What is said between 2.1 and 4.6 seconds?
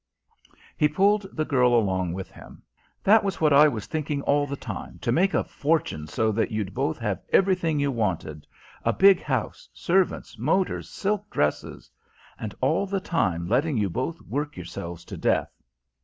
with him. "That was what I was thinking all the